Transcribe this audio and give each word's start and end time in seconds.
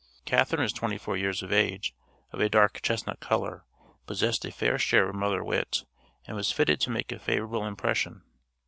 Catharine 0.25 0.63
was 0.63 0.73
twenty 0.73 0.97
four 0.97 1.15
years 1.15 1.43
of 1.43 1.51
age, 1.51 1.93
of 2.31 2.39
a 2.39 2.49
dark 2.49 2.81
chestnut 2.81 3.19
color, 3.19 3.65
possessed 4.07 4.43
a 4.45 4.51
fair 4.51 4.79
share 4.79 5.07
of 5.07 5.13
mother 5.13 5.43
wit, 5.43 5.83
and 6.25 6.35
was 6.35 6.51
fitted 6.51 6.81
to 6.81 6.89
make 6.89 7.11
a 7.11 7.19
favorable 7.19 7.67
impression. 7.67 8.23